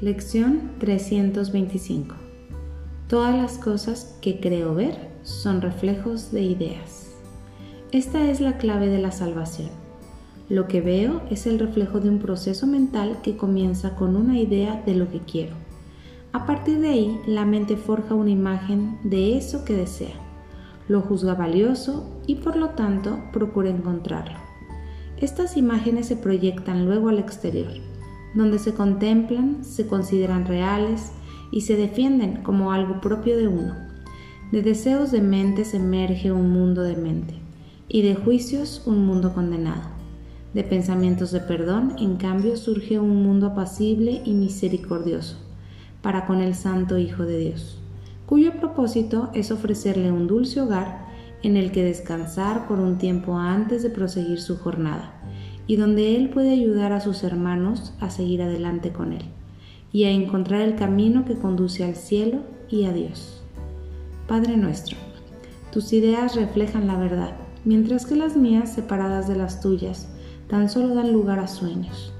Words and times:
Lección 0.00 0.74
325. 0.78 2.14
Todas 3.08 3.34
las 3.34 3.58
cosas 3.58 4.16
que 4.22 4.38
creo 4.38 4.72
ver 4.72 5.10
son 5.24 5.60
reflejos 5.60 6.30
de 6.30 6.42
ideas. 6.42 7.10
Esta 7.90 8.30
es 8.30 8.40
la 8.40 8.58
clave 8.58 8.86
de 8.86 9.00
la 9.00 9.10
salvación. 9.10 9.70
Lo 10.48 10.68
que 10.68 10.80
veo 10.80 11.22
es 11.30 11.48
el 11.48 11.58
reflejo 11.58 11.98
de 11.98 12.10
un 12.10 12.20
proceso 12.20 12.64
mental 12.64 13.18
que 13.24 13.36
comienza 13.36 13.96
con 13.96 14.14
una 14.14 14.38
idea 14.38 14.80
de 14.86 14.94
lo 14.94 15.10
que 15.10 15.18
quiero. 15.18 15.56
A 16.30 16.46
partir 16.46 16.78
de 16.78 16.90
ahí, 16.90 17.20
la 17.26 17.44
mente 17.44 17.76
forja 17.76 18.14
una 18.14 18.30
imagen 18.30 19.00
de 19.02 19.36
eso 19.36 19.64
que 19.64 19.74
desea. 19.74 20.14
Lo 20.86 21.00
juzga 21.00 21.34
valioso 21.34 22.08
y 22.24 22.36
por 22.36 22.54
lo 22.54 22.68
tanto 22.68 23.18
procura 23.32 23.68
encontrarlo. 23.68 24.38
Estas 25.16 25.56
imágenes 25.56 26.06
se 26.06 26.14
proyectan 26.14 26.86
luego 26.86 27.08
al 27.08 27.18
exterior 27.18 27.72
donde 28.34 28.58
se 28.58 28.74
contemplan, 28.74 29.64
se 29.64 29.86
consideran 29.86 30.46
reales 30.46 31.12
y 31.50 31.62
se 31.62 31.76
defienden 31.76 32.42
como 32.42 32.72
algo 32.72 33.00
propio 33.00 33.36
de 33.36 33.48
uno. 33.48 33.74
De 34.52 34.62
deseos 34.62 35.10
de 35.10 35.20
mente 35.20 35.64
se 35.64 35.76
emerge 35.76 36.32
un 36.32 36.50
mundo 36.50 36.82
de 36.82 36.96
mente 36.96 37.34
y 37.88 38.02
de 38.02 38.14
juicios 38.14 38.82
un 38.86 39.06
mundo 39.06 39.34
condenado. 39.34 39.82
De 40.54 40.64
pensamientos 40.64 41.30
de 41.30 41.40
perdón, 41.40 41.94
en 41.98 42.16
cambio, 42.16 42.56
surge 42.56 42.98
un 42.98 43.22
mundo 43.22 43.48
apacible 43.48 44.22
y 44.24 44.32
misericordioso 44.32 45.36
para 46.02 46.26
con 46.26 46.40
el 46.40 46.54
Santo 46.54 46.96
Hijo 46.96 47.24
de 47.24 47.38
Dios, 47.38 47.78
cuyo 48.24 48.58
propósito 48.58 49.30
es 49.34 49.50
ofrecerle 49.50 50.12
un 50.12 50.26
dulce 50.26 50.60
hogar 50.60 51.06
en 51.42 51.56
el 51.56 51.70
que 51.70 51.84
descansar 51.84 52.66
por 52.66 52.78
un 52.78 52.98
tiempo 52.98 53.36
antes 53.36 53.82
de 53.82 53.90
proseguir 53.90 54.40
su 54.40 54.58
jornada 54.58 55.17
y 55.68 55.76
donde 55.76 56.16
Él 56.16 56.30
puede 56.30 56.50
ayudar 56.50 56.92
a 56.92 57.00
sus 57.00 57.22
hermanos 57.22 57.92
a 58.00 58.10
seguir 58.10 58.42
adelante 58.42 58.90
con 58.90 59.12
Él 59.12 59.22
y 59.92 60.04
a 60.04 60.10
encontrar 60.10 60.62
el 60.62 60.74
camino 60.74 61.24
que 61.24 61.36
conduce 61.36 61.84
al 61.84 61.94
cielo 61.94 62.38
y 62.68 62.86
a 62.86 62.92
Dios. 62.92 63.42
Padre 64.26 64.56
nuestro, 64.56 64.96
tus 65.70 65.92
ideas 65.92 66.34
reflejan 66.34 66.86
la 66.86 66.96
verdad, 66.96 67.36
mientras 67.64 68.06
que 68.06 68.16
las 68.16 68.34
mías, 68.36 68.72
separadas 68.72 69.28
de 69.28 69.36
las 69.36 69.60
tuyas, 69.60 70.08
tan 70.48 70.70
solo 70.70 70.94
dan 70.94 71.12
lugar 71.12 71.38
a 71.38 71.46
sueños. 71.46 72.12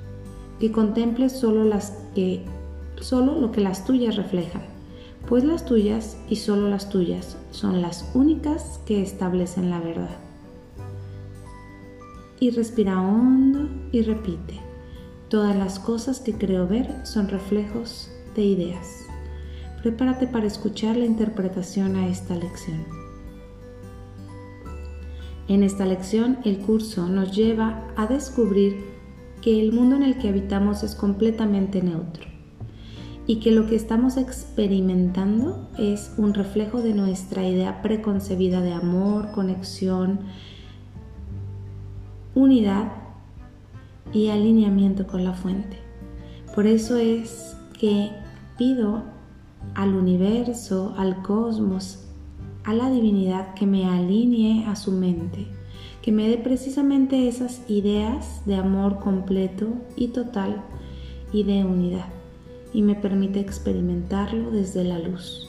Que 0.60 0.70
contemples 0.70 1.32
solo 1.32 1.64
las 1.64 1.98
que 2.14 2.44
solo 3.00 3.40
lo 3.40 3.50
que 3.50 3.60
las 3.62 3.84
tuyas 3.84 4.16
reflejan, 4.16 4.62
pues 5.26 5.44
las 5.44 5.64
tuyas 5.64 6.18
y 6.28 6.36
solo 6.36 6.68
las 6.68 6.90
tuyas 6.90 7.38
son 7.50 7.80
las 7.80 8.10
únicas 8.14 8.80
que 8.86 9.00
establecen 9.02 9.70
la 9.70 9.80
verdad 9.80 10.27
y 12.40 12.50
respira 12.50 13.00
hondo 13.00 13.68
y 13.92 14.02
repite. 14.02 14.60
Todas 15.28 15.56
las 15.56 15.78
cosas 15.78 16.20
que 16.20 16.32
creo 16.32 16.66
ver 16.66 17.04
son 17.04 17.28
reflejos 17.28 18.10
de 18.34 18.42
ideas. 18.42 19.04
Prepárate 19.82 20.26
para 20.26 20.46
escuchar 20.46 20.96
la 20.96 21.04
interpretación 21.04 21.96
a 21.96 22.08
esta 22.08 22.34
lección. 22.34 22.84
En 25.48 25.62
esta 25.62 25.86
lección 25.86 26.38
el 26.44 26.58
curso 26.58 27.08
nos 27.08 27.34
lleva 27.34 27.88
a 27.96 28.06
descubrir 28.06 28.76
que 29.40 29.60
el 29.60 29.72
mundo 29.72 29.96
en 29.96 30.02
el 30.02 30.18
que 30.18 30.28
habitamos 30.28 30.82
es 30.82 30.94
completamente 30.94 31.82
neutro 31.82 32.26
y 33.26 33.40
que 33.40 33.50
lo 33.52 33.66
que 33.66 33.76
estamos 33.76 34.16
experimentando 34.16 35.68
es 35.78 36.12
un 36.16 36.34
reflejo 36.34 36.80
de 36.80 36.94
nuestra 36.94 37.46
idea 37.46 37.82
preconcebida 37.82 38.62
de 38.62 38.72
amor, 38.72 39.32
conexión, 39.32 40.20
unidad 42.38 42.92
y 44.12 44.28
alineamiento 44.28 45.08
con 45.08 45.24
la 45.24 45.32
fuente. 45.32 45.76
Por 46.54 46.68
eso 46.68 46.96
es 46.96 47.56
que 47.78 48.10
pido 48.56 49.02
al 49.74 49.94
universo, 49.94 50.94
al 50.96 51.20
cosmos, 51.22 52.06
a 52.62 52.74
la 52.74 52.90
divinidad 52.90 53.54
que 53.54 53.66
me 53.66 53.86
alinee 53.86 54.66
a 54.66 54.76
su 54.76 54.92
mente, 54.92 55.48
que 56.00 56.12
me 56.12 56.28
dé 56.28 56.38
precisamente 56.38 57.26
esas 57.26 57.68
ideas 57.68 58.42
de 58.46 58.54
amor 58.54 59.00
completo 59.00 59.66
y 59.96 60.08
total 60.08 60.62
y 61.32 61.42
de 61.42 61.64
unidad 61.64 62.06
y 62.72 62.82
me 62.82 62.94
permite 62.94 63.40
experimentarlo 63.40 64.52
desde 64.52 64.84
la 64.84 65.00
luz. 65.00 65.48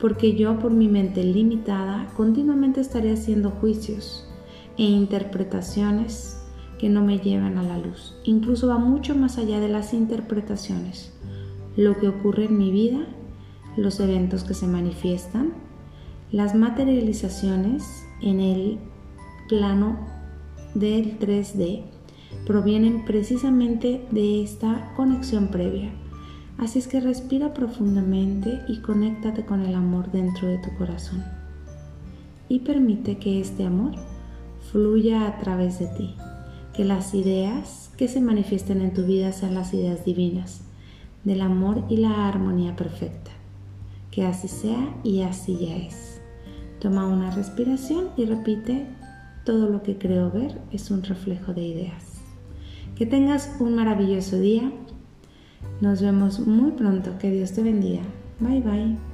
Porque 0.00 0.34
yo 0.34 0.58
por 0.58 0.70
mi 0.70 0.88
mente 0.88 1.22
limitada 1.22 2.08
continuamente 2.16 2.80
estaré 2.80 3.12
haciendo 3.12 3.50
juicios, 3.50 4.26
e 4.76 4.84
interpretaciones 4.84 6.40
que 6.78 6.88
no 6.88 7.02
me 7.02 7.18
llevan 7.18 7.58
a 7.58 7.62
la 7.62 7.78
luz. 7.78 8.14
Incluso 8.24 8.68
va 8.68 8.78
mucho 8.78 9.14
más 9.14 9.38
allá 9.38 9.60
de 9.60 9.68
las 9.68 9.94
interpretaciones. 9.94 11.12
Lo 11.76 11.98
que 11.98 12.08
ocurre 12.08 12.46
en 12.46 12.58
mi 12.58 12.70
vida, 12.70 13.06
los 13.76 14.00
eventos 14.00 14.44
que 14.44 14.54
se 14.54 14.66
manifiestan, 14.66 15.52
las 16.30 16.54
materializaciones 16.54 18.04
en 18.20 18.40
el 18.40 18.78
plano 19.48 19.96
del 20.74 21.18
3D 21.18 21.84
provienen 22.46 23.04
precisamente 23.04 24.04
de 24.10 24.42
esta 24.42 24.92
conexión 24.96 25.48
previa. 25.48 25.92
Así 26.58 26.78
es 26.78 26.88
que 26.88 27.00
respira 27.00 27.52
profundamente 27.52 28.60
y 28.68 28.78
conéctate 28.78 29.44
con 29.44 29.62
el 29.62 29.74
amor 29.74 30.10
dentro 30.12 30.48
de 30.48 30.58
tu 30.58 30.74
corazón. 30.76 31.24
Y 32.48 32.60
permite 32.60 33.18
que 33.18 33.40
este 33.40 33.64
amor 33.64 33.92
fluya 34.70 35.26
a 35.26 35.38
través 35.38 35.78
de 35.78 35.86
ti. 35.86 36.14
Que 36.72 36.84
las 36.84 37.14
ideas 37.14 37.90
que 37.96 38.08
se 38.08 38.20
manifiesten 38.20 38.80
en 38.80 38.92
tu 38.92 39.04
vida 39.04 39.32
sean 39.32 39.54
las 39.54 39.72
ideas 39.74 40.04
divinas, 40.04 40.62
del 41.22 41.40
amor 41.40 41.84
y 41.88 41.98
la 41.98 42.28
armonía 42.28 42.76
perfecta. 42.76 43.30
Que 44.10 44.26
así 44.26 44.48
sea 44.48 44.94
y 45.02 45.22
así 45.22 45.58
ya 45.58 45.76
es. 45.76 46.20
Toma 46.80 47.06
una 47.06 47.30
respiración 47.30 48.08
y 48.16 48.26
repite, 48.26 48.86
todo 49.44 49.68
lo 49.68 49.82
que 49.82 49.98
creo 49.98 50.30
ver 50.30 50.60
es 50.72 50.90
un 50.90 51.02
reflejo 51.02 51.54
de 51.54 51.62
ideas. 51.62 52.14
Que 52.96 53.06
tengas 53.06 53.56
un 53.58 53.74
maravilloso 53.74 54.38
día. 54.38 54.70
Nos 55.80 56.00
vemos 56.00 56.40
muy 56.40 56.72
pronto. 56.72 57.18
Que 57.18 57.30
Dios 57.30 57.52
te 57.52 57.62
bendiga. 57.62 58.02
Bye 58.40 58.60
bye. 58.60 59.13